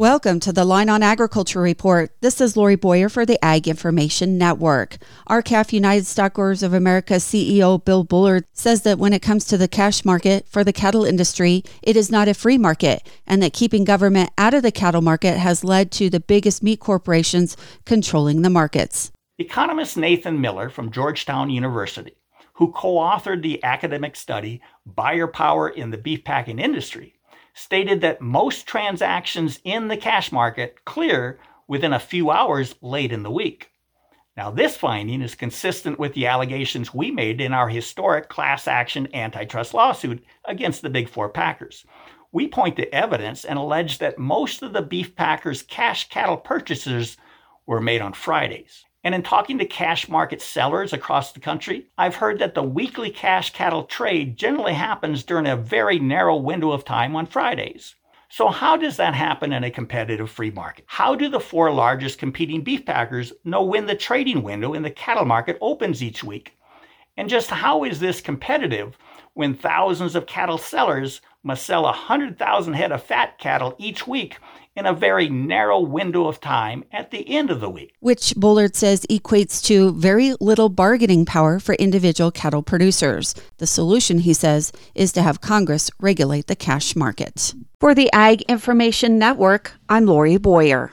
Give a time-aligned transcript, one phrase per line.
[0.00, 2.10] Welcome to the Line on Agriculture Report.
[2.22, 4.96] This is Lori Boyer for the Ag Information Network.
[5.26, 9.68] R-CALF United Stockgrowers of America CEO Bill Bullard says that when it comes to the
[9.68, 13.84] cash market for the cattle industry, it is not a free market, and that keeping
[13.84, 17.54] government out of the cattle market has led to the biggest meat corporations
[17.84, 19.12] controlling the markets.
[19.36, 22.16] Economist Nathan Miller from Georgetown University,
[22.54, 27.19] who co authored the academic study Buyer Power in the Beef Packing Industry,
[27.54, 33.22] stated that most transactions in the cash market clear within a few hours late in
[33.22, 33.70] the week.
[34.36, 39.08] Now, this finding is consistent with the allegations we made in our historic class action
[39.14, 41.84] antitrust lawsuit against the Big Four Packers.
[42.32, 47.16] We point to evidence and allege that most of the beef packers' cash cattle purchases
[47.66, 48.84] were made on Fridays.
[49.02, 53.10] And in talking to cash market sellers across the country, I've heard that the weekly
[53.10, 57.94] cash cattle trade generally happens during a very narrow window of time on Fridays.
[58.28, 60.84] So, how does that happen in a competitive free market?
[60.86, 64.90] How do the four largest competing beef packers know when the trading window in the
[64.90, 66.56] cattle market opens each week?
[67.16, 68.96] And just how is this competitive
[69.34, 74.36] when thousands of cattle sellers must sell 100,000 head of fat cattle each week
[74.76, 77.94] in a very narrow window of time at the end of the week.
[78.00, 83.34] Which Bullard says equates to very little bargaining power for individual cattle producers.
[83.58, 87.54] The solution, he says, is to have Congress regulate the cash market.
[87.80, 90.92] For the Ag Information Network, I'm Lori Boyer.